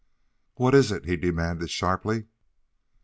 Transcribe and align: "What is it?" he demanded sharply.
"What 0.55 0.73
is 0.73 0.91
it?" 0.91 1.05
he 1.05 1.15
demanded 1.15 1.69
sharply. 1.69 2.25